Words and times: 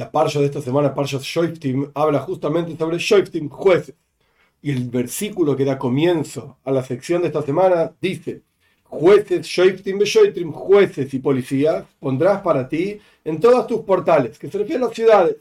La 0.00 0.10
parsha 0.10 0.40
de 0.40 0.46
esta 0.46 0.62
semana, 0.62 0.94
parsha 0.94 1.18
Shoiftim, 1.20 1.90
habla 1.92 2.20
justamente 2.20 2.74
sobre 2.74 2.96
Shoiftim, 2.96 3.50
jueces. 3.50 3.94
Y 4.62 4.70
el 4.70 4.88
versículo 4.88 5.54
que 5.54 5.66
da 5.66 5.76
comienzo 5.78 6.56
a 6.64 6.72
la 6.72 6.82
sección 6.82 7.20
de 7.20 7.26
esta 7.28 7.42
semana 7.42 7.92
dice: 8.00 8.40
Jueces, 8.84 9.46
Shoiftim, 9.46 9.98
Beshoitrim, 9.98 10.52
jueces 10.52 11.12
y 11.12 11.18
policías 11.18 11.84
pondrás 11.98 12.40
para 12.40 12.66
ti 12.66 12.98
en 13.26 13.40
todos 13.40 13.66
tus 13.66 13.82
portales, 13.82 14.38
que 14.38 14.50
se 14.50 14.56
refiere 14.56 14.82
a 14.82 14.86
las 14.86 14.96
ciudades, 14.96 15.36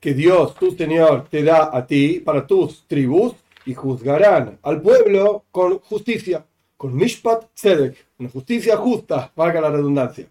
que 0.00 0.14
Dios, 0.14 0.54
tu 0.54 0.70
Señor, 0.70 1.26
te 1.28 1.42
da 1.42 1.68
a 1.70 1.86
ti 1.86 2.20
para 2.20 2.46
tus 2.46 2.84
tribus 2.86 3.34
y 3.66 3.74
juzgarán 3.74 4.58
al 4.62 4.80
pueblo 4.80 5.44
con 5.50 5.78
justicia, 5.80 6.42
con 6.74 6.96
Mishpat 6.96 7.52
Tzedek, 7.52 8.06
una 8.18 8.30
justicia 8.30 8.78
justa, 8.78 9.30
valga 9.36 9.60
la 9.60 9.68
redundancia. 9.68 10.26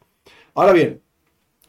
Ahora 0.55 0.73
bien, 0.73 0.99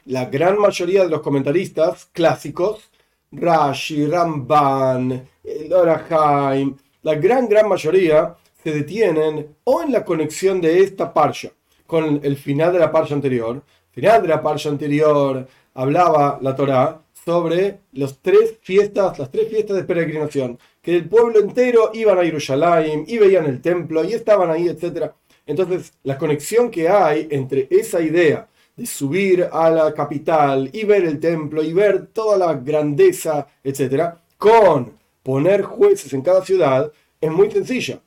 la 0.09 0.25
gran 0.25 0.59
mayoría 0.59 1.05
de 1.05 1.11
los 1.11 1.21
comentaristas 1.21 2.09
clásicos, 2.13 2.91
Rashi, 3.31 4.07
Ramban, 4.07 5.29
Lorahaim, 5.69 6.75
la 7.03 7.15
gran, 7.15 7.47
gran 7.47 7.69
mayoría 7.69 8.35
se 8.63 8.73
detienen 8.73 9.55
o 9.65 9.83
en 9.83 9.93
la 9.93 10.05
conexión 10.05 10.63
de 10.63 10.81
esta 10.81 11.13
parsha 11.13 11.51
con 11.87 12.21
el 12.23 12.37
final 12.37 12.73
de 12.73 12.79
la 12.79 12.91
parsha 12.91 13.15
anterior. 13.15 13.63
Final 13.91 14.23
de 14.23 14.29
la 14.29 14.43
parsha 14.43 14.71
anterior 14.71 15.47
hablaba 15.75 16.39
la 16.41 16.57
Torá 16.57 17.03
sobre 17.13 17.81
las 17.93 18.19
tres 18.23 18.57
fiestas, 18.63 19.19
las 19.19 19.31
tres 19.31 19.49
fiestas 19.49 19.77
de 19.77 19.85
peregrinación, 19.85 20.59
que 20.81 20.97
el 20.97 21.07
pueblo 21.07 21.39
entero 21.39 21.91
iban 21.93 22.19
a 22.19 22.25
Jerusalén 22.25 23.05
y 23.07 23.19
veían 23.19 23.45
el 23.45 23.61
templo 23.61 24.03
y 24.05 24.15
estaban 24.15 24.51
ahí, 24.51 24.69
etc. 24.69 25.13
Entonces, 25.45 25.93
la 26.03 26.17
conexión 26.17 26.71
que 26.71 26.89
hay 26.89 27.29
entre 27.31 27.69
esa 27.71 28.01
idea 28.01 28.49
de 28.79 28.87
subir 28.87 29.49
a 29.51 29.69
la 29.71 29.93
capital 29.93 30.71
y 30.73 30.85
ver 30.85 31.05
el 31.05 31.19
templo 31.19 31.65
y 31.65 31.73
ver 31.73 32.07
toda 32.07 32.39
la 32.39 32.55
grandeza, 32.55 33.49
etcétera, 33.65 34.23
con 34.39 34.93
poner 35.25 35.63
jueces 35.63 36.13
en 36.13 36.23
cada 36.23 36.45
ciudad, 36.45 36.93
es 37.21 37.31
muy 37.31 37.51
sencilla. 37.51 38.01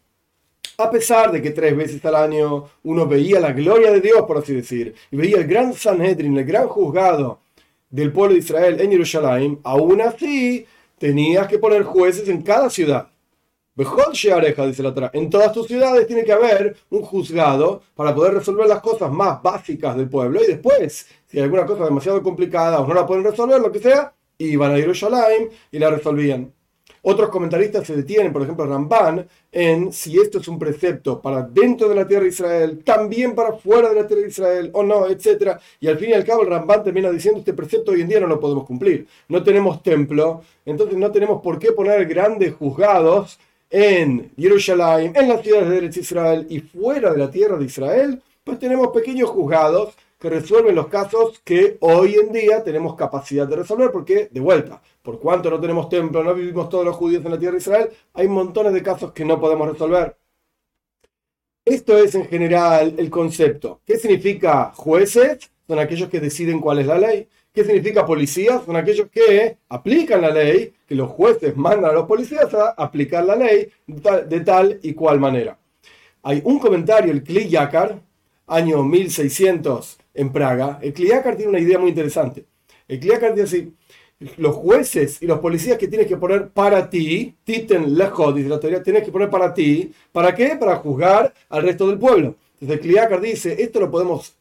A 0.77 0.89
pesar 0.89 1.33
de 1.33 1.41
que 1.41 1.51
tres 1.51 1.75
veces 1.75 2.03
al 2.05 2.15
año 2.15 2.69
uno 2.83 3.05
veía 3.05 3.41
la 3.41 3.51
gloria 3.51 3.91
de 3.91 3.99
Dios, 3.99 4.21
por 4.25 4.37
así 4.37 4.53
decir, 4.53 4.95
y 5.11 5.17
veía 5.17 5.37
el 5.39 5.45
gran 5.45 5.73
Sanhedrin, 5.73 6.37
el 6.37 6.45
gran 6.45 6.67
juzgado 6.69 7.39
del 7.89 8.13
pueblo 8.13 8.33
de 8.33 8.39
Israel 8.39 8.79
en 8.79 8.91
Jerusalén, 8.91 9.59
aún 9.63 9.99
así 9.99 10.65
tenías 10.97 11.47
que 11.47 11.59
poner 11.59 11.83
jueces 11.83 12.29
en 12.29 12.41
cada 12.43 12.69
ciudad. 12.69 13.10
Dice 14.67 14.83
la 14.83 15.09
En 15.13 15.29
todas 15.29 15.51
tus 15.51 15.67
ciudades 15.67 16.07
tiene 16.07 16.23
que 16.23 16.31
haber 16.31 16.75
un 16.89 17.01
juzgado 17.01 17.81
para 17.95 18.13
poder 18.13 18.33
resolver 18.35 18.67
las 18.67 18.81
cosas 18.81 19.11
más 19.11 19.41
básicas 19.41 19.95
del 19.95 20.09
pueblo. 20.09 20.41
Y 20.43 20.47
después, 20.47 21.07
si 21.27 21.37
hay 21.37 21.43
alguna 21.43 21.65
cosa 21.65 21.85
demasiado 21.85 22.21
complicada 22.21 22.79
o 22.79 22.87
no 22.87 22.93
la 22.93 23.05
pueden 23.05 23.23
resolver, 23.23 23.59
lo 23.59 23.71
que 23.71 23.79
sea, 23.79 24.13
iban 24.37 24.73
a 24.73 24.77
Jerusalén 24.77 25.49
y 25.71 25.79
la 25.79 25.89
resolvían. 25.89 26.53
Otros 27.03 27.29
comentaristas 27.29 27.87
se 27.87 27.95
detienen, 27.95 28.31
por 28.31 28.43
ejemplo, 28.43 28.65
Ramban, 28.65 29.27
en 29.51 29.91
si 29.91 30.19
esto 30.19 30.37
es 30.37 30.47
un 30.47 30.59
precepto 30.59 31.19
para 31.19 31.41
dentro 31.41 31.89
de 31.89 31.95
la 31.95 32.07
tierra 32.07 32.23
de 32.23 32.29
Israel, 32.29 32.83
también 32.83 33.33
para 33.33 33.53
fuera 33.53 33.89
de 33.89 33.95
la 33.95 34.07
tierra 34.07 34.21
de 34.21 34.27
Israel, 34.27 34.69
o 34.73 34.83
no, 34.83 35.07
etc. 35.07 35.57
Y 35.79 35.87
al 35.87 35.97
fin 35.97 36.11
y 36.11 36.13
al 36.13 36.23
cabo, 36.23 36.43
el 36.43 36.49
Ramban 36.49 36.83
termina 36.83 37.09
diciendo: 37.09 37.39
Este 37.39 37.53
precepto 37.53 37.91
hoy 37.91 38.01
en 38.01 38.07
día 38.07 38.19
no 38.19 38.27
lo 38.27 38.39
podemos 38.39 38.65
cumplir. 38.65 39.07
No 39.29 39.41
tenemos 39.41 39.81
templo, 39.81 40.41
entonces 40.63 40.95
no 40.95 41.11
tenemos 41.11 41.41
por 41.41 41.57
qué 41.57 41.71
poner 41.71 42.05
grandes 42.05 42.53
juzgados 42.53 43.39
en 43.71 44.31
Jerusalén, 44.37 45.13
en 45.15 45.29
las 45.29 45.41
ciudades 45.41 45.95
de 45.95 46.01
Israel 46.01 46.45
y 46.49 46.59
fuera 46.59 47.11
de 47.11 47.17
la 47.17 47.31
tierra 47.31 47.57
de 47.57 47.65
Israel, 47.65 48.21
pues 48.43 48.59
tenemos 48.59 48.89
pequeños 48.89 49.29
juzgados 49.29 49.95
que 50.19 50.29
resuelven 50.29 50.75
los 50.75 50.87
casos 50.87 51.41
que 51.43 51.77
hoy 51.79 52.15
en 52.15 52.31
día 52.31 52.63
tenemos 52.63 52.95
capacidad 52.95 53.47
de 53.47 53.55
resolver, 53.55 53.91
porque, 53.91 54.27
de 54.29 54.39
vuelta, 54.39 54.81
por 55.01 55.19
cuanto 55.19 55.49
no 55.49 55.59
tenemos 55.59 55.89
templo, 55.89 56.23
no 56.23 56.35
vivimos 56.35 56.69
todos 56.69 56.85
los 56.85 56.95
judíos 56.95 57.25
en 57.25 57.31
la 57.31 57.39
tierra 57.39 57.53
de 57.53 57.59
Israel, 57.59 57.89
hay 58.13 58.27
montones 58.27 58.73
de 58.73 58.83
casos 58.83 59.13
que 59.13 59.25
no 59.25 59.39
podemos 59.39 59.71
resolver. 59.71 60.15
Esto 61.65 61.97
es 61.97 62.13
en 62.15 62.25
general 62.25 62.95
el 62.97 63.09
concepto. 63.09 63.81
¿Qué 63.85 63.97
significa 63.97 64.73
jueces? 64.75 65.49
Son 65.67 65.79
aquellos 65.79 66.09
que 66.09 66.19
deciden 66.19 66.59
cuál 66.59 66.79
es 66.79 66.87
la 66.87 66.97
ley. 66.97 67.27
¿Qué 67.53 67.65
significa 67.65 68.05
policías? 68.05 68.63
Son 68.63 68.77
aquellos 68.77 69.09
que 69.09 69.57
aplican 69.67 70.21
la 70.21 70.29
ley, 70.29 70.73
que 70.87 70.95
los 70.95 71.09
jueces 71.09 71.57
mandan 71.57 71.91
a 71.91 71.93
los 71.93 72.07
policías 72.07 72.53
a 72.53 72.69
aplicar 72.69 73.25
la 73.25 73.35
ley 73.35 73.69
de 73.85 74.39
tal, 74.39 74.79
y 74.81 74.93
cual 74.93 75.19
manera. 75.19 75.59
Hay 76.23 76.41
un 76.45 76.59
comentario, 76.59 77.11
el 77.11 77.23
Kli 77.23 77.53
año 78.47 78.83
1600, 78.83 79.97
en 80.13 80.31
Praga, 80.31 80.79
el 80.81 80.93
Kliakar 80.93 81.35
tiene 81.35 81.49
una 81.49 81.59
idea 81.59 81.77
muy 81.77 81.89
interesante. 81.89 82.45
El 82.87 82.99
Kliakar 83.01 83.35
dice 83.35 83.43
así, 83.43 83.73
los 84.37 84.55
jueces 84.55 85.21
y 85.21 85.25
los 85.25 85.39
policías 85.39 85.77
que 85.77 85.89
tienes 85.89 86.07
que 86.07 86.15
poner 86.15 86.49
para 86.49 86.89
ti, 86.89 87.35
titen 87.43 87.97
lejos, 87.97 88.33
dice 88.33 88.47
la 88.47 88.59
teoría, 88.61 88.81
tienes 88.81 89.03
que 89.03 89.11
poner 89.11 89.29
para 89.29 89.53
ti, 89.53 89.91
¿para 90.13 90.33
qué? 90.33 90.55
Para 90.57 90.77
juzgar 90.77 91.33
al 91.49 91.63
resto 91.63 91.87
del 91.87 91.99
pueblo. 91.99 92.35
Entonces 92.61 92.77
el 92.77 92.79
Kliakar 92.79 93.19
dice, 93.19 93.61
esto 93.61 93.79
lo 93.79 93.89
podemos 93.89 94.35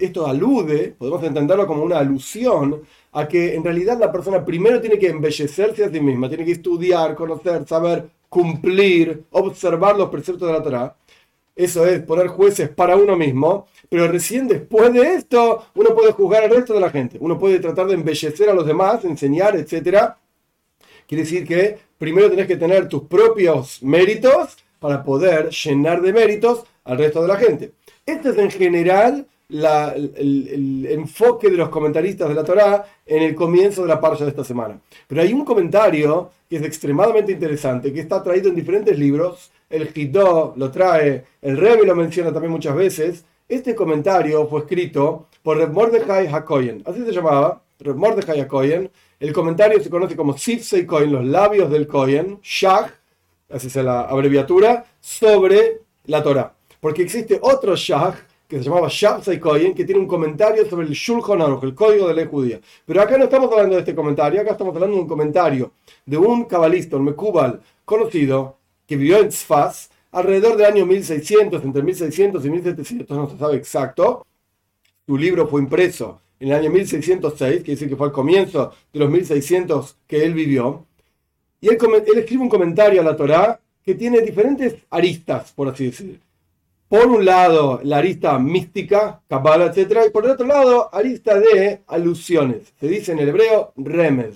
esto 0.00 0.26
alude, 0.26 0.94
podemos 0.98 1.22
entenderlo 1.22 1.66
como 1.66 1.84
una 1.84 1.98
alusión 1.98 2.82
a 3.12 3.28
que 3.28 3.54
en 3.54 3.62
realidad 3.62 3.98
la 3.98 4.10
persona 4.10 4.44
primero 4.44 4.80
tiene 4.80 4.98
que 4.98 5.08
embellecerse 5.08 5.84
a 5.84 5.90
sí 5.90 6.00
misma, 6.00 6.28
tiene 6.28 6.44
que 6.44 6.52
estudiar, 6.52 7.14
conocer, 7.14 7.66
saber, 7.66 8.10
cumplir, 8.28 9.24
observar 9.30 9.96
los 9.96 10.10
preceptos 10.10 10.48
de 10.48 10.52
la 10.52 10.62
Torah. 10.62 10.96
Eso 11.54 11.86
es 11.86 12.02
poner 12.02 12.28
jueces 12.28 12.68
para 12.68 12.96
uno 12.96 13.16
mismo 13.16 13.66
pero 13.90 14.06
recién 14.06 14.46
después 14.46 14.92
de 14.92 15.14
esto 15.16 15.64
uno 15.74 15.94
puede 15.94 16.12
juzgar 16.12 16.44
al 16.44 16.50
resto 16.50 16.72
de 16.72 16.80
la 16.80 16.90
gente, 16.90 17.18
uno 17.20 17.38
puede 17.38 17.58
tratar 17.58 17.88
de 17.88 17.94
embellecer 17.94 18.48
a 18.48 18.54
los 18.54 18.64
demás, 18.64 19.04
enseñar, 19.04 19.56
etc. 19.56 20.12
Quiere 21.08 21.24
decir 21.24 21.44
que 21.46 21.76
primero 21.98 22.30
tenés 22.30 22.46
que 22.46 22.56
tener 22.56 22.88
tus 22.88 23.02
propios 23.02 23.82
méritos 23.82 24.56
para 24.78 25.02
poder 25.02 25.50
llenar 25.50 26.00
de 26.00 26.12
méritos 26.12 26.64
al 26.90 26.98
resto 26.98 27.22
de 27.22 27.28
la 27.28 27.36
gente. 27.36 27.72
Este 28.04 28.30
es 28.30 28.38
en 28.38 28.50
general 28.50 29.26
el, 29.48 30.86
enfoque 30.90 31.48
de 31.48 31.56
los 31.56 31.68
comentaristas 31.68 32.28
de 32.28 32.34
la 32.34 32.44
Torá 32.44 32.84
en 33.06 33.22
el 33.22 33.34
comienzo 33.34 33.82
de 33.82 33.88
la 33.88 34.00
parcha 34.00 34.24
de 34.24 34.30
esta 34.30 34.44
semana. 34.44 34.80
Pero 35.06 35.22
hay 35.22 35.32
un 35.32 35.44
comentario 35.44 36.30
que 36.48 36.56
es 36.56 36.62
extremadamente 36.62 37.32
interesante, 37.32 37.92
que 37.92 38.00
está 38.00 38.22
traído 38.22 38.48
en 38.48 38.56
diferentes 38.56 38.98
libros. 38.98 39.52
El 39.68 39.90
Hidó 39.94 40.54
lo 40.56 40.70
trae, 40.72 41.24
el 41.40 41.56
Rebbe 41.56 41.86
lo 41.86 41.94
menciona 41.94 42.32
también 42.32 42.52
muchas 42.52 42.74
veces, 42.74 43.24
este 43.48 43.74
comentario 43.74 44.46
fue 44.48 44.60
escrito 44.60 45.26
por 45.42 45.58
Reb 45.58 45.72
Mordechai 45.72 46.26
Hakoyen, 46.26 46.82
así 46.86 47.04
se 47.04 47.12
llamaba, 47.12 47.62
Reb 47.78 47.96
Mordechai 47.96 48.40
Hakoyen. 48.40 48.90
El 49.18 49.32
comentario 49.32 49.80
se 49.80 49.90
conoce 49.90 50.16
como 50.16 50.36
Sifsei 50.36 50.86
Kohen, 50.86 51.12
los 51.12 51.24
labios 51.24 51.70
del 51.70 51.86
Kohen, 51.86 52.40
Shach, 52.42 52.90
así 53.48 53.66
es 53.66 53.76
la 53.76 54.02
abreviatura, 54.02 54.86
sobre 55.00 55.82
la 56.06 56.22
Torah. 56.22 56.54
Porque 56.80 57.02
existe 57.02 57.38
otro 57.42 57.76
Shach 57.76 58.16
que 58.50 58.58
se 58.58 58.64
llamaba 58.64 58.88
Shabsai 58.90 59.38
Kohen, 59.38 59.74
que 59.74 59.84
tiene 59.84 60.00
un 60.00 60.08
comentario 60.08 60.68
sobre 60.68 60.88
el 60.88 60.92
Shulchan 60.92 61.40
Aruch, 61.40 61.62
el 61.62 61.74
código 61.74 62.08
de 62.08 62.14
ley 62.14 62.26
judía. 62.28 62.60
Pero 62.84 63.00
acá 63.00 63.16
no 63.16 63.24
estamos 63.24 63.52
hablando 63.52 63.76
de 63.76 63.80
este 63.82 63.94
comentario, 63.94 64.40
acá 64.40 64.50
estamos 64.50 64.74
hablando 64.74 64.96
de 64.96 65.02
un 65.02 65.08
comentario 65.08 65.72
de 66.04 66.16
un 66.16 66.44
cabalista, 66.46 66.96
un 66.96 67.04
Mekubal 67.04 67.60
conocido, 67.84 68.56
que 68.88 68.96
vivió 68.96 69.18
en 69.18 69.28
Tzfaz, 69.28 69.90
alrededor 70.10 70.56
del 70.56 70.66
año 70.66 70.84
1600, 70.84 71.62
entre 71.62 71.82
1600 71.82 72.44
y 72.44 72.50
1700, 72.50 73.16
no 73.16 73.30
se 73.30 73.38
sabe 73.38 73.56
exacto. 73.56 74.26
Su 75.06 75.16
libro 75.16 75.46
fue 75.46 75.60
impreso 75.60 76.20
en 76.40 76.48
el 76.48 76.54
año 76.54 76.70
1606, 76.70 77.62
que 77.62 77.70
dice 77.70 77.88
que 77.88 77.94
fue 77.94 78.08
al 78.08 78.12
comienzo 78.12 78.72
de 78.92 78.98
los 78.98 79.10
1600 79.10 79.96
que 80.08 80.24
él 80.24 80.34
vivió. 80.34 80.86
Y 81.60 81.68
él, 81.68 81.78
escribe 82.16 82.42
un 82.42 82.48
comentario 82.48 83.00
a 83.00 83.04
la 83.04 83.16
Torá 83.16 83.60
que 83.84 83.94
tiene 83.94 84.20
diferentes 84.22 84.74
aristas, 84.90 85.52
por 85.52 85.68
así 85.68 85.86
decir. 85.86 86.20
Por 86.90 87.06
un 87.06 87.24
lado, 87.24 87.78
la 87.84 87.98
arista 87.98 88.36
mística, 88.40 89.22
Kabbalah, 89.28 89.66
etc. 89.66 90.06
Y 90.08 90.10
por 90.10 90.24
el 90.24 90.32
otro 90.32 90.44
lado, 90.44 90.92
arista 90.92 91.38
de 91.38 91.84
alusiones. 91.86 92.74
Se 92.80 92.88
dice 92.88 93.12
en 93.12 93.20
el 93.20 93.28
hebreo 93.28 93.72
remes. 93.76 94.34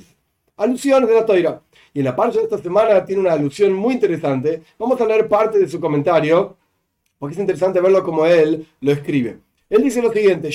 Alusiones 0.57 1.09
de 1.09 1.17
la 1.17 1.27
Torah. 1.27 1.63
Y 1.93 1.99
en 1.99 2.05
la 2.05 2.15
parte 2.15 2.39
de 2.39 2.45
esta 2.45 2.59
semana 2.59 3.05
tiene 3.05 3.23
una 3.23 3.33
alusión 3.33 3.73
muy 3.73 3.95
interesante. 3.95 4.63
Vamos 4.79 5.01
a 5.01 5.05
leer 5.05 5.27
parte 5.27 5.59
de 5.59 5.69
su 5.69 5.81
comentario, 5.81 6.57
porque 7.19 7.35
es 7.35 7.41
interesante 7.41 7.81
verlo 7.81 8.05
como 8.05 8.25
él 8.25 8.65
lo 8.83 8.93
escribe. 8.93 9.41
Él 9.69 9.83
dice 9.83 10.01
lo 10.01 10.13
siguiente: 10.13 10.51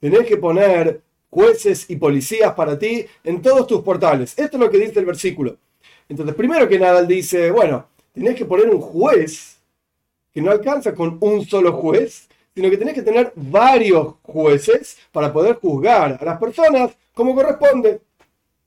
Tenés 0.00 0.26
que 0.26 0.36
poner 0.36 1.00
jueces 1.30 1.88
y 1.88 1.96
policías 1.96 2.52
para 2.52 2.78
ti 2.78 3.06
en 3.24 3.40
todos 3.40 3.66
tus 3.66 3.80
portales. 3.80 4.38
Esto 4.38 4.58
es 4.58 4.60
lo 4.60 4.68
que 4.68 4.76
dice 4.76 5.00
el 5.00 5.06
versículo. 5.06 5.56
Entonces, 6.10 6.34
primero 6.34 6.68
que 6.68 6.78
nada, 6.78 7.00
él 7.00 7.06
dice: 7.06 7.50
Bueno, 7.50 7.86
tenés 8.14 8.36
que 8.36 8.46
poner 8.46 8.70
un 8.70 8.80
juez 8.80 9.58
que 10.32 10.40
no 10.40 10.50
alcanza 10.50 10.94
con 10.94 11.18
un 11.20 11.44
solo 11.44 11.72
juez, 11.72 12.28
sino 12.54 12.70
que 12.70 12.78
tenés 12.78 12.94
que 12.94 13.02
tener 13.02 13.32
varios 13.34 14.14
jueces 14.22 14.96
para 15.12 15.32
poder 15.32 15.56
juzgar 15.56 16.18
a 16.20 16.24
las 16.24 16.38
personas 16.38 16.96
como 17.12 17.34
corresponde 17.34 18.00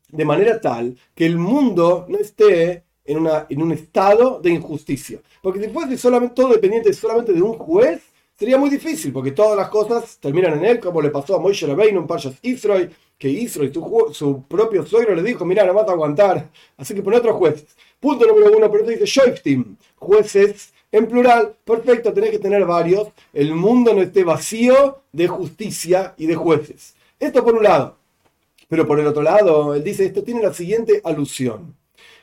de 0.10 0.26
manera 0.26 0.60
tal 0.62 0.96
que 1.16 1.26
el 1.26 1.38
mundo 1.38 2.06
no 2.08 2.18
esté 2.18 2.84
en, 3.06 3.18
una, 3.18 3.46
en 3.50 3.62
un 3.62 3.72
estado 3.72 4.40
de 4.42 4.52
injusticia. 4.52 5.20
Porque 5.42 5.62
si 5.62 5.70
fuese 5.70 5.98
todo 6.36 6.50
dependiente 6.50 6.94
solamente 6.94 7.34
de 7.34 7.42
un 7.42 7.54
juez, 7.54 8.02
sería 8.38 8.58
muy 8.58 8.70
difícil, 8.70 9.12
porque 9.12 9.32
todas 9.32 9.58
las 9.58 9.70
cosas 9.70 10.18
terminan 10.20 10.58
en 10.60 10.66
él, 10.66 10.80
como 10.80 11.02
le 11.02 11.10
pasó 11.10 11.36
a 11.36 11.40
Moishe 11.40 11.66
Rabbeinu 11.68 12.02
en 12.02 12.08
Parshas 12.08 12.36
Israel, 12.42 12.96
que 13.18 13.30
Israel, 13.30 13.74
su, 13.74 14.10
su 14.14 14.44
propio 14.44 14.86
suegro, 14.86 15.16
le 15.16 15.24
dijo, 15.24 15.44
mira, 15.46 15.66
no 15.66 15.74
vas 15.74 15.88
a 15.90 15.94
aguantar, 15.94 16.50
así 16.78 16.94
que 16.94 17.02
pon 17.02 17.16
otros 17.16 17.36
jueces. 17.36 17.76
Punto 18.00 18.28
número 18.28 18.56
uno, 18.56 18.72
pero 18.72 18.86
dice 18.86 19.06
Shoiftim, 19.06 19.76
jueces 19.96 20.72
en 20.92 21.08
plural, 21.08 21.56
perfecto, 21.66 22.14
tenés 22.14 22.32
que 22.32 22.40
tener 22.40 22.66
varios, 22.66 23.10
el 23.34 23.54
mundo 23.54 23.94
no 23.94 24.02
esté 24.02 24.24
vacío 24.24 25.02
de 25.12 25.28
justicia 25.28 26.14
y 26.18 26.28
de 26.28 26.36
jueces. 26.36 26.96
Esto 27.20 27.44
por 27.44 27.56
un 27.56 27.64
lado. 27.64 27.98
Pero 28.70 28.88
por 28.88 29.00
el 29.00 29.08
otro 29.08 29.22
lado, 29.22 29.76
él 29.76 29.84
dice, 29.84 30.06
esto 30.06 30.24
tiene 30.24 30.42
la 30.42 30.54
siguiente 30.54 31.02
alusión. 31.04 31.76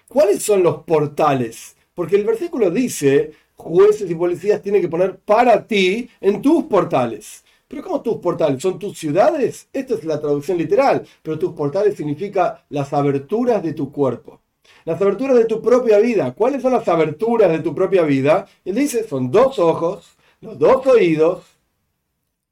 ¿Cuáles 0.08 0.42
son 0.42 0.62
los 0.62 0.82
portales? 0.84 1.76
Porque 1.94 2.16
el 2.16 2.24
versículo 2.24 2.70
dice, 2.70 3.32
jueces 3.56 4.10
y 4.10 4.14
policías 4.14 4.62
tienen 4.62 4.82
que 4.82 4.88
poner 4.88 5.18
para 5.18 5.66
ti 5.66 6.08
en 6.20 6.42
tus 6.42 6.64
portales. 6.64 7.44
Pero 7.68 7.82
¿cómo 7.82 8.02
tus 8.02 8.18
portales? 8.18 8.62
¿Son 8.62 8.78
tus 8.78 8.98
ciudades? 8.98 9.68
Esta 9.72 9.94
es 9.94 10.04
la 10.04 10.20
traducción 10.20 10.58
literal, 10.58 11.04
pero 11.22 11.38
tus 11.38 11.52
portales 11.52 11.96
significa 11.96 12.64
las 12.68 12.92
aberturas 12.92 13.62
de 13.62 13.72
tu 13.72 13.90
cuerpo. 13.90 14.40
Las 14.84 15.00
aberturas 15.00 15.36
de 15.36 15.46
tu 15.46 15.62
propia 15.62 15.98
vida. 15.98 16.34
¿Cuáles 16.34 16.62
son 16.62 16.72
las 16.72 16.86
aberturas 16.88 17.50
de 17.50 17.60
tu 17.60 17.74
propia 17.74 18.02
vida? 18.02 18.46
Él 18.64 18.74
dice, 18.74 19.06
son 19.08 19.30
dos 19.30 19.58
ojos, 19.58 20.16
los 20.40 20.58
dos 20.58 20.86
oídos, 20.86 21.44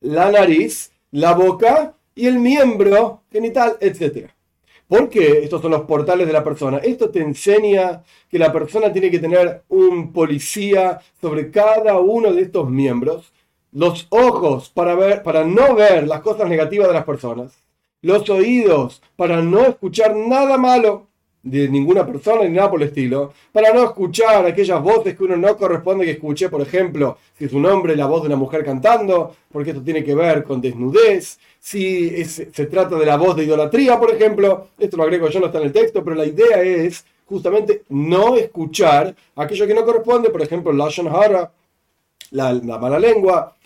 la 0.00 0.30
nariz, 0.32 0.92
la 1.10 1.34
boca 1.34 1.94
y 2.14 2.26
el 2.26 2.38
miembro 2.38 3.22
genital, 3.30 3.76
etc. 3.80 4.30
¿Por 4.92 5.08
qué 5.08 5.42
estos 5.42 5.62
son 5.62 5.70
los 5.70 5.84
portales 5.84 6.26
de 6.26 6.34
la 6.34 6.44
persona? 6.44 6.76
Esto 6.76 7.08
te 7.08 7.20
enseña 7.20 8.02
que 8.28 8.38
la 8.38 8.52
persona 8.52 8.92
tiene 8.92 9.10
que 9.10 9.18
tener 9.20 9.62
un 9.70 10.12
policía 10.12 11.00
sobre 11.18 11.50
cada 11.50 11.98
uno 11.98 12.30
de 12.30 12.42
estos 12.42 12.68
miembros. 12.68 13.32
Los 13.72 14.06
ojos 14.10 14.68
para, 14.68 15.22
para 15.22 15.44
no 15.44 15.74
ver 15.74 16.06
las 16.06 16.20
cosas 16.20 16.46
negativas 16.46 16.88
de 16.88 16.92
las 16.92 17.06
personas. 17.06 17.54
Los 18.02 18.28
oídos 18.28 19.00
para 19.16 19.40
no 19.40 19.64
escuchar 19.64 20.14
nada 20.14 20.58
malo 20.58 21.06
de 21.42 21.68
ninguna 21.68 22.06
persona 22.06 22.44
ni 22.44 22.50
nada 22.50 22.70
por 22.70 22.80
el 22.80 22.88
estilo, 22.88 23.32
para 23.50 23.72
no 23.72 23.84
escuchar 23.84 24.46
aquellas 24.46 24.80
voces 24.80 25.16
que 25.16 25.24
uno 25.24 25.36
no 25.36 25.56
corresponde 25.56 26.04
que 26.04 26.12
escuche, 26.12 26.48
por 26.48 26.60
ejemplo, 26.60 27.18
si 27.36 27.46
es 27.46 27.52
un 27.52 27.66
hombre 27.66 27.96
la 27.96 28.06
voz 28.06 28.22
de 28.22 28.28
una 28.28 28.36
mujer 28.36 28.64
cantando, 28.64 29.34
porque 29.50 29.70
esto 29.70 29.82
tiene 29.82 30.04
que 30.04 30.14
ver 30.14 30.44
con 30.44 30.60
desnudez, 30.60 31.38
si 31.58 32.24
se 32.24 32.66
trata 32.66 32.96
de 32.96 33.06
la 33.06 33.16
voz 33.16 33.36
de 33.36 33.44
idolatría, 33.44 33.98
por 33.98 34.14
ejemplo, 34.14 34.68
esto 34.78 34.96
lo 34.96 35.02
agrego 35.02 35.28
yo, 35.28 35.40
no 35.40 35.46
está 35.46 35.58
en 35.58 35.64
el 35.64 35.72
texto, 35.72 36.04
pero 36.04 36.16
la 36.16 36.26
idea 36.26 36.62
es 36.62 37.04
justamente 37.26 37.82
no 37.88 38.36
escuchar 38.36 39.14
aquello 39.34 39.66
que 39.66 39.74
no 39.74 39.84
corresponde, 39.84 40.30
por 40.30 40.42
ejemplo, 40.42 40.72
Lashon 40.72 41.08
Hara, 41.08 41.50
la, 42.30 42.52
la 42.52 42.78
mala 42.78 42.98
lengua, 42.98 43.56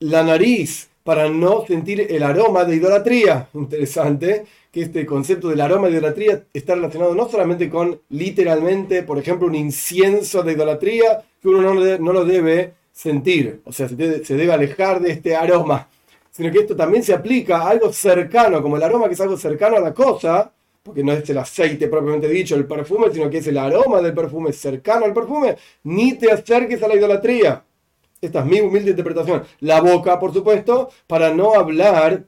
la 0.00 0.22
nariz, 0.22 0.89
para 1.04 1.28
no 1.28 1.64
sentir 1.66 2.06
el 2.10 2.22
aroma 2.22 2.64
de 2.64 2.76
idolatría. 2.76 3.48
Interesante 3.54 4.44
que 4.70 4.82
este 4.82 5.04
concepto 5.04 5.48
del 5.48 5.60
aroma 5.60 5.88
de 5.88 5.94
idolatría 5.94 6.44
está 6.52 6.74
relacionado 6.74 7.14
no 7.14 7.28
solamente 7.28 7.68
con 7.68 8.00
literalmente, 8.10 9.02
por 9.02 9.18
ejemplo, 9.18 9.48
un 9.48 9.54
incienso 9.54 10.42
de 10.42 10.52
idolatría 10.52 11.22
que 11.40 11.48
uno 11.48 11.74
no, 11.74 12.12
lo 12.12 12.24
debe 12.24 12.74
sentir, 12.92 13.60
o 13.64 13.72
sea, 13.72 13.88
se 13.88 13.96
debe, 13.96 14.52
alejar 14.52 15.00
de 15.00 15.12
este 15.12 15.34
aroma, 15.34 15.88
sino 16.30 16.52
que 16.52 16.58
esto 16.58 16.76
también 16.76 17.02
se 17.02 17.14
aplica 17.14 17.58
a 17.58 17.70
algo 17.70 17.92
cercano, 17.92 18.62
como 18.62 18.76
el 18.76 18.82
aroma 18.82 19.08
que 19.08 19.14
es 19.14 19.20
algo 19.20 19.36
cercano 19.36 19.76
a 19.76 19.80
la 19.80 19.94
cosa, 19.94 20.52
porque 20.82 21.02
no 21.02 21.12
es 21.12 21.28
el 21.30 21.38
aceite 21.38 21.88
propiamente 21.88 22.28
dicho, 22.28 22.54
el 22.54 22.66
perfume, 22.66 23.10
sino 23.12 23.28
que 23.30 23.38
es 23.38 23.46
el 23.46 23.58
aroma 23.58 24.00
del 24.00 24.14
perfume 24.14 24.52
cercano 24.52 25.06
al 25.06 25.14
perfume, 25.14 25.56
ni 25.84 26.14
te 26.14 26.30
acerques 26.30 26.82
a 26.82 26.88
la 26.88 26.96
idolatría. 26.96 27.62
Esta 28.20 28.40
es 28.40 28.46
mi 28.46 28.60
humilde 28.60 28.90
interpretación. 28.90 29.44
La 29.60 29.80
boca, 29.80 30.18
por 30.18 30.32
supuesto, 30.32 30.90
para 31.06 31.32
no 31.32 31.54
hablar 31.54 32.24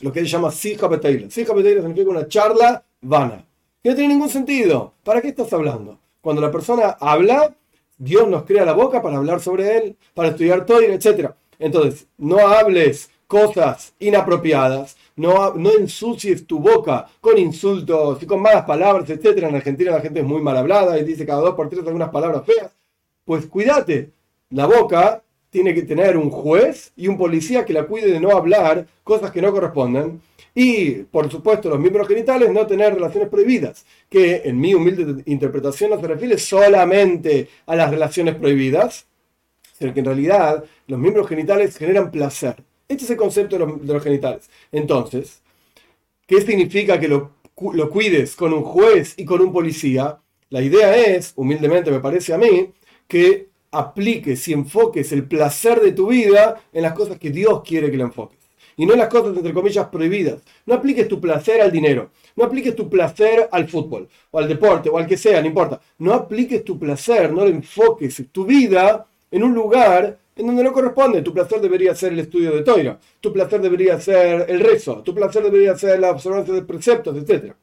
lo 0.00 0.12
que 0.12 0.20
él 0.20 0.26
llama 0.26 0.50
Sija 0.50 0.86
Beteila. 0.86 1.28
Sija 1.30 1.52
Beteila 1.52 1.80
significa 1.80 2.10
una 2.10 2.28
charla 2.28 2.84
vana, 3.00 3.44
que 3.82 3.90
no 3.90 3.96
tiene 3.96 4.14
ningún 4.14 4.28
sentido. 4.28 4.94
¿Para 5.02 5.20
qué 5.20 5.28
estás 5.28 5.52
hablando? 5.52 5.98
Cuando 6.20 6.40
la 6.40 6.50
persona 6.50 6.96
habla, 7.00 7.54
Dios 7.96 8.28
nos 8.28 8.44
crea 8.44 8.64
la 8.64 8.74
boca 8.74 9.02
para 9.02 9.16
hablar 9.16 9.40
sobre 9.40 9.76
él, 9.76 9.96
para 10.14 10.28
estudiar 10.28 10.64
todo, 10.64 10.80
etc. 10.80 11.32
Entonces, 11.58 12.06
no 12.16 12.38
hables 12.46 13.10
cosas 13.26 13.92
inapropiadas, 13.98 14.96
no, 15.16 15.52
no 15.54 15.70
ensucies 15.72 16.46
tu 16.46 16.60
boca 16.60 17.06
con 17.20 17.36
insultos 17.38 18.22
y 18.22 18.26
con 18.26 18.40
malas 18.40 18.64
palabras, 18.64 19.10
etc. 19.10 19.38
En 19.38 19.56
Argentina 19.56 19.90
la 19.90 20.00
gente 20.00 20.20
es 20.20 20.26
muy 20.26 20.40
mal 20.40 20.56
hablada 20.56 20.98
y 20.98 21.04
dice 21.04 21.26
cada 21.26 21.40
dos 21.40 21.54
por 21.54 21.68
tres 21.68 21.86
algunas 21.86 22.08
palabras 22.10 22.44
feas. 22.46 22.70
Pues 23.24 23.46
cuídate, 23.46 24.12
la 24.50 24.66
boca 24.66 25.22
tiene 25.50 25.74
que 25.74 25.82
tener 25.82 26.16
un 26.16 26.30
juez 26.30 26.92
y 26.96 27.08
un 27.08 27.16
policía 27.16 27.64
que 27.64 27.72
la 27.72 27.86
cuide 27.86 28.12
de 28.12 28.20
no 28.20 28.30
hablar 28.30 28.86
cosas 29.02 29.30
que 29.30 29.42
no 29.42 29.52
corresponden. 29.52 30.20
Y, 30.54 30.90
por 31.04 31.30
supuesto, 31.30 31.68
los 31.68 31.78
miembros 31.78 32.08
genitales 32.08 32.50
no 32.50 32.66
tener 32.66 32.94
relaciones 32.94 33.28
prohibidas, 33.28 33.86
que 34.10 34.42
en 34.44 34.58
mi 34.58 34.74
humilde 34.74 35.22
interpretación 35.26 35.90
no 35.90 36.00
se 36.00 36.06
refiere 36.06 36.36
solamente 36.36 37.48
a 37.66 37.76
las 37.76 37.90
relaciones 37.90 38.34
prohibidas, 38.34 39.06
sino 39.78 39.94
que 39.94 40.00
en 40.00 40.06
realidad 40.06 40.64
los 40.88 40.98
miembros 40.98 41.28
genitales 41.28 41.76
generan 41.76 42.10
placer. 42.10 42.56
Este 42.88 43.04
es 43.04 43.10
el 43.10 43.16
concepto 43.16 43.58
de 43.58 43.66
los, 43.66 43.86
de 43.86 43.92
los 43.92 44.02
genitales. 44.02 44.50
Entonces, 44.72 45.42
¿qué 46.26 46.40
significa 46.40 46.98
que 46.98 47.06
lo, 47.06 47.32
lo 47.72 47.90
cuides 47.90 48.34
con 48.34 48.52
un 48.52 48.64
juez 48.64 49.14
y 49.16 49.24
con 49.24 49.40
un 49.40 49.52
policía? 49.52 50.18
La 50.50 50.62
idea 50.62 50.96
es, 50.96 51.34
humildemente 51.36 51.90
me 51.90 52.00
parece 52.00 52.32
a 52.32 52.38
mí, 52.38 52.72
que 53.06 53.47
apliques 53.70 54.46
y 54.48 54.52
enfoques 54.52 55.12
el 55.12 55.24
placer 55.24 55.80
de 55.80 55.92
tu 55.92 56.08
vida 56.08 56.60
en 56.72 56.82
las 56.82 56.92
cosas 56.92 57.18
que 57.18 57.30
Dios 57.30 57.62
quiere 57.64 57.90
que 57.90 57.96
lo 57.96 58.04
enfoques. 58.04 58.38
Y 58.76 58.86
no 58.86 58.92
en 58.92 59.00
las 59.00 59.08
cosas, 59.08 59.36
entre 59.36 59.52
comillas, 59.52 59.88
prohibidas. 59.88 60.40
No 60.64 60.74
apliques 60.74 61.08
tu 61.08 61.20
placer 61.20 61.60
al 61.60 61.72
dinero. 61.72 62.10
No 62.36 62.44
apliques 62.44 62.76
tu 62.76 62.88
placer 62.88 63.48
al 63.50 63.68
fútbol, 63.68 64.08
o 64.30 64.38
al 64.38 64.46
deporte, 64.46 64.88
o 64.88 64.96
al 64.96 65.06
que 65.06 65.16
sea, 65.16 65.40
no 65.40 65.48
importa. 65.48 65.80
No 65.98 66.14
apliques 66.14 66.62
tu 66.62 66.78
placer, 66.78 67.32
no 67.32 67.44
lo 67.44 67.48
enfoques 67.48 68.22
tu 68.30 68.44
vida 68.44 69.06
en 69.30 69.42
un 69.42 69.52
lugar 69.52 70.18
en 70.36 70.46
donde 70.46 70.62
no 70.62 70.72
corresponde. 70.72 71.22
Tu 71.22 71.34
placer 71.34 71.60
debería 71.60 71.94
ser 71.96 72.12
el 72.12 72.20
estudio 72.20 72.52
de 72.52 72.62
Toira. 72.62 73.00
Tu 73.20 73.32
placer 73.32 73.60
debería 73.60 74.00
ser 74.00 74.46
el 74.48 74.60
rezo. 74.60 75.02
Tu 75.02 75.12
placer 75.12 75.42
debería 75.42 75.76
ser 75.76 75.98
la 75.98 76.12
observancia 76.12 76.54
de 76.54 76.62
preceptos, 76.62 77.16
etc. 77.16 77.54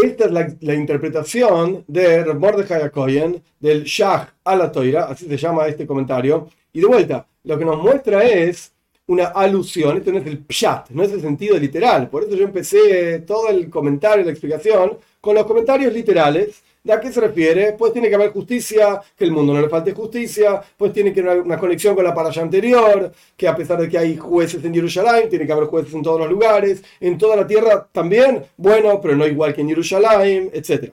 Esta 0.00 0.26
es 0.26 0.60
la, 0.60 0.74
interpretación 0.74 1.84
de 1.88 2.32
Mordechai 2.32 2.82
Akoyen 2.82 3.42
del 3.58 3.82
Shah 3.82 4.32
a 4.44 4.54
la 4.54 4.70
Toira, 4.70 5.06
así 5.06 5.26
se 5.26 5.36
llama 5.36 5.66
este 5.66 5.88
comentario. 5.88 6.46
Y 6.72 6.80
de 6.80 6.86
vuelta, 6.86 7.26
lo 7.42 7.58
que 7.58 7.64
nos 7.64 7.82
muestra 7.82 8.22
es 8.22 8.72
una 9.08 9.26
alusión, 9.26 9.98
esto 9.98 10.12
no 10.12 10.18
es 10.18 10.26
el 10.26 10.44
pshat, 10.46 10.90
no 10.90 11.02
es 11.02 11.12
el 11.12 11.20
sentido 11.20 11.58
literal. 11.58 12.08
Por 12.08 12.24
eso 12.24 12.34
yo 12.34 12.44
empecé 12.44 13.20
todo 13.20 13.48
el 13.48 13.68
comentario, 13.68 14.24
la 14.24 14.30
explicación, 14.30 14.96
con 15.20 15.34
los 15.34 15.44
comentarios 15.44 15.92
literales 15.92 16.62
¿De 16.88 16.94
a 16.94 17.00
qué 17.00 17.12
se 17.12 17.20
refiere? 17.20 17.72
Pues 17.72 17.92
tiene 17.92 18.08
que 18.08 18.14
haber 18.14 18.30
justicia, 18.30 18.98
que 19.14 19.24
el 19.24 19.32
mundo 19.32 19.52
no 19.52 19.60
le 19.60 19.68
falte 19.68 19.92
justicia, 19.92 20.62
pues 20.74 20.90
tiene 20.90 21.12
que 21.12 21.20
haber 21.20 21.42
una 21.42 21.58
conexión 21.58 21.94
con 21.94 22.02
la 22.02 22.14
paralla 22.14 22.40
anterior, 22.40 23.12
que 23.36 23.46
a 23.46 23.54
pesar 23.54 23.78
de 23.78 23.90
que 23.90 23.98
hay 23.98 24.16
jueces 24.16 24.64
en 24.64 24.72
Jerusalén, 24.72 25.28
tiene 25.28 25.44
que 25.44 25.52
haber 25.52 25.66
jueces 25.66 25.92
en 25.92 26.02
todos 26.02 26.20
los 26.20 26.30
lugares, 26.30 26.82
en 27.00 27.18
toda 27.18 27.36
la 27.36 27.46
tierra 27.46 27.86
también, 27.92 28.42
bueno, 28.56 29.00
pero 29.02 29.16
no 29.16 29.26
igual 29.26 29.52
que 29.54 29.60
en 29.60 29.68
Jerusalén, 29.68 30.50
etc. 30.52 30.92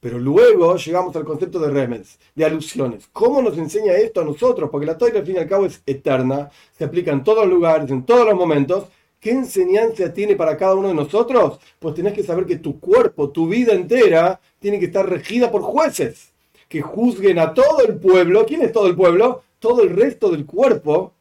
Pero 0.00 0.18
luego 0.18 0.76
llegamos 0.76 1.14
al 1.14 1.24
concepto 1.24 1.58
de 1.58 1.70
remens, 1.70 2.18
de 2.34 2.44
alusiones. 2.44 3.08
¿Cómo 3.12 3.42
nos 3.42 3.58
enseña 3.58 3.92
esto 3.94 4.22
a 4.22 4.24
nosotros? 4.24 4.70
Porque 4.70 4.86
la 4.86 4.96
Torah 4.96 5.18
al 5.18 5.26
fin 5.26 5.36
y 5.36 5.38
al 5.38 5.48
cabo 5.48 5.66
es 5.66 5.82
eterna, 5.86 6.50
se 6.76 6.84
aplica 6.84 7.12
en 7.12 7.22
todos 7.22 7.46
los 7.46 7.54
lugares, 7.54 7.90
en 7.90 8.04
todos 8.04 8.26
los 8.26 8.34
momentos, 8.34 8.86
¿Qué 9.20 9.32
enseñanza 9.32 10.14
tiene 10.14 10.34
para 10.34 10.56
cada 10.56 10.74
uno 10.74 10.88
de 10.88 10.94
nosotros? 10.94 11.58
Pues 11.78 11.94
tenés 11.94 12.14
que 12.14 12.22
saber 12.22 12.46
que 12.46 12.56
tu 12.56 12.80
cuerpo, 12.80 13.28
tu 13.28 13.46
vida 13.46 13.74
entera, 13.74 14.40
tiene 14.58 14.78
que 14.78 14.86
estar 14.86 15.06
regida 15.06 15.50
por 15.50 15.60
jueces 15.60 16.32
que 16.70 16.80
juzguen 16.80 17.38
a 17.38 17.52
todo 17.52 17.84
el 17.86 17.98
pueblo. 17.98 18.46
¿Quién 18.46 18.62
es 18.62 18.72
todo 18.72 18.86
el 18.86 18.96
pueblo? 18.96 19.42
Todo 19.58 19.82
el 19.82 19.90
resto 19.90 20.30
del 20.30 20.46
cuerpo 20.46 21.12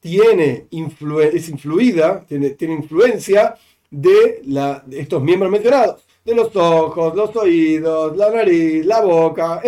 tiene 0.00 0.68
es 0.70 1.48
influida, 1.50 2.24
tiene, 2.26 2.56
influencia 2.60 3.56
de, 3.90 4.40
la, 4.46 4.84
estos 4.90 5.22
miembros 5.22 5.50
mencionados, 5.50 6.06
de 6.24 6.34
los 6.34 6.54
ojos, 6.56 7.14
los 7.14 7.34
oídos, 7.36 8.16
la 8.16 8.30
nariz, 8.30 8.84
la 8.84 9.00
boca, 9.00 9.62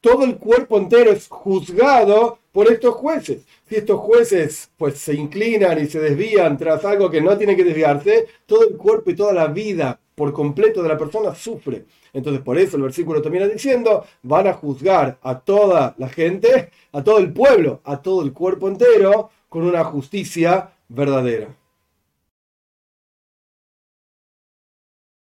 todo 0.00 0.24
el 0.24 0.36
cuerpo 0.36 0.78
entero 0.78 1.10
es 1.10 1.26
juzgado 1.28 2.38
por 2.52 2.70
estos 2.70 2.94
jueces. 2.94 3.44
Si 3.68 3.74
estos 3.74 3.98
jueces 3.98 4.70
pues 4.76 4.98
se 4.98 5.14
inclinan 5.14 5.82
y 5.82 5.86
se 5.86 5.98
desvían 5.98 6.56
tras 6.56 6.84
algo 6.84 7.10
que 7.10 7.20
no 7.20 7.36
tiene 7.36 7.56
que 7.56 7.64
desviarse, 7.64 8.26
todo 8.46 8.68
el 8.68 8.76
cuerpo 8.76 9.10
y 9.10 9.16
toda 9.16 9.32
la 9.32 9.48
vida 9.48 9.98
por 10.14 10.32
completo 10.32 10.82
de 10.82 10.88
la 10.88 10.96
persona 10.96 11.34
sufre. 11.34 11.84
Entonces 12.12 12.42
por 12.42 12.56
eso 12.56 12.76
el 12.76 12.84
versículo 12.84 13.20
termina 13.20 13.46
diciendo, 13.46 14.04
van 14.22 14.46
a 14.46 14.52
juzgar 14.52 15.18
a 15.22 15.40
toda 15.40 15.94
la 15.98 16.08
gente, 16.08 16.70
a 16.92 17.02
todo 17.02 17.18
el 17.18 17.32
pueblo, 17.32 17.80
a 17.84 18.00
todo 18.00 18.22
el 18.22 18.32
cuerpo 18.32 18.68
entero, 18.68 19.30
con 19.48 19.64
una 19.64 19.84
justicia 19.84 20.70
verdadera. 20.88 21.48